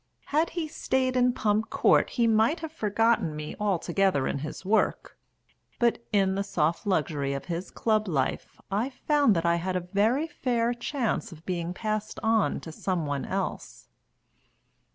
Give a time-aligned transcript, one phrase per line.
[0.33, 5.15] Had he stayed in Pump Court he might have forgotten me altogether in his work,
[5.77, 9.79] but in the soft luxury of his Club life I found that I had a
[9.93, 13.89] very fair chance of being passed on to some one else.